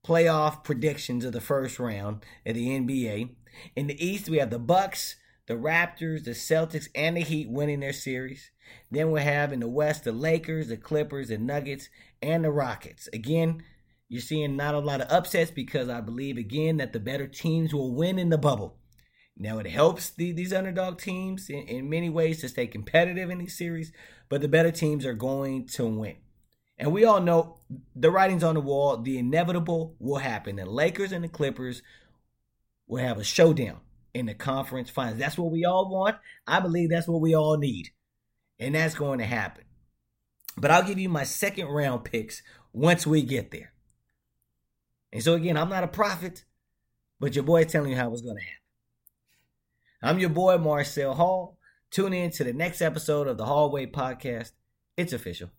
playoff 0.06 0.62
predictions 0.62 1.24
of 1.24 1.32
the 1.32 1.40
first 1.40 1.80
round 1.80 2.24
of 2.46 2.54
the 2.54 2.68
NBA. 2.68 3.30
In 3.74 3.88
the 3.88 4.04
East, 4.06 4.28
we 4.28 4.38
have 4.38 4.50
the 4.50 4.58
Bucks, 4.58 5.16
the 5.48 5.54
Raptors, 5.54 6.24
the 6.24 6.30
Celtics, 6.30 6.88
and 6.94 7.16
the 7.16 7.22
Heat 7.22 7.50
winning 7.50 7.80
their 7.80 7.92
series. 7.92 8.52
Then 8.88 9.10
we 9.10 9.22
have 9.22 9.52
in 9.52 9.60
the 9.60 9.68
West 9.68 10.04
the 10.04 10.12
Lakers, 10.12 10.68
the 10.68 10.76
Clippers, 10.76 11.28
the 11.28 11.38
Nuggets, 11.38 11.88
and 12.22 12.44
the 12.44 12.52
Rockets. 12.52 13.08
Again, 13.12 13.64
you're 14.08 14.20
seeing 14.20 14.56
not 14.56 14.76
a 14.76 14.78
lot 14.78 15.00
of 15.00 15.10
upsets 15.10 15.50
because 15.50 15.88
I 15.88 16.00
believe 16.00 16.36
again 16.36 16.76
that 16.76 16.92
the 16.92 17.00
better 17.00 17.26
teams 17.26 17.74
will 17.74 17.94
win 17.94 18.18
in 18.20 18.30
the 18.30 18.38
bubble. 18.38 18.78
Now 19.36 19.58
it 19.58 19.66
helps 19.66 20.10
the, 20.10 20.30
these 20.30 20.52
underdog 20.52 21.00
teams 21.00 21.50
in, 21.50 21.62
in 21.64 21.90
many 21.90 22.10
ways 22.10 22.40
to 22.42 22.48
stay 22.48 22.68
competitive 22.68 23.30
in 23.30 23.38
these 23.38 23.58
series, 23.58 23.92
but 24.28 24.40
the 24.40 24.48
better 24.48 24.70
teams 24.70 25.04
are 25.04 25.14
going 25.14 25.66
to 25.68 25.86
win. 25.86 26.16
And 26.78 26.92
we 26.92 27.04
all 27.04 27.20
know 27.20 27.58
the 27.94 28.10
writing's 28.10 28.42
on 28.42 28.54
the 28.54 28.60
wall. 28.60 28.96
The 28.96 29.18
inevitable 29.18 29.94
will 29.98 30.18
happen. 30.18 30.56
The 30.56 30.66
Lakers 30.66 31.12
and 31.12 31.22
the 31.24 31.28
Clippers 31.28 31.82
will 32.86 33.02
have 33.02 33.18
a 33.18 33.24
showdown 33.24 33.80
in 34.12 34.26
the 34.26 34.34
conference 34.34 34.90
finals. 34.90 35.18
That's 35.18 35.38
what 35.38 35.52
we 35.52 35.64
all 35.64 35.88
want. 35.88 36.16
I 36.46 36.60
believe 36.60 36.90
that's 36.90 37.08
what 37.08 37.20
we 37.20 37.34
all 37.34 37.56
need. 37.56 37.90
And 38.58 38.74
that's 38.74 38.94
going 38.94 39.18
to 39.18 39.24
happen. 39.24 39.64
But 40.56 40.70
I'll 40.70 40.84
give 40.84 40.98
you 40.98 41.08
my 41.08 41.24
second 41.24 41.66
round 41.66 42.04
picks 42.04 42.42
once 42.72 43.06
we 43.06 43.22
get 43.22 43.50
there. 43.50 43.72
And 45.12 45.22
so, 45.22 45.34
again, 45.34 45.56
I'm 45.56 45.68
not 45.68 45.84
a 45.84 45.88
prophet, 45.88 46.44
but 47.20 47.34
your 47.34 47.44
boy 47.44 47.62
is 47.62 47.72
telling 47.72 47.90
you 47.90 47.96
how 47.96 48.12
it's 48.12 48.22
going 48.22 48.36
to 48.36 48.42
happen. 48.42 48.58
I'm 50.02 50.18
your 50.18 50.30
boy, 50.30 50.58
Marcel 50.58 51.14
Hall. 51.14 51.56
Tune 51.90 52.12
in 52.12 52.30
to 52.32 52.44
the 52.44 52.52
next 52.52 52.82
episode 52.82 53.26
of 53.26 53.38
the 53.38 53.46
Hallway 53.46 53.86
Podcast. 53.86 54.52
It's 54.96 55.12
official. 55.12 55.50